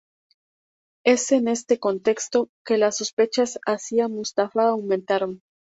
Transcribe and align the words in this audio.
Es 1.05 1.31
en 1.31 1.47
este 1.47 1.77
contexto 1.79 2.49
que 2.65 2.79
las 2.79 2.97
sospechas 2.97 3.59
hacia 3.67 4.07
Mustafa 4.07 4.69
aumentaron. 4.69 5.43